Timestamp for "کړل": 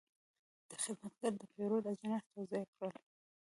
2.77-2.93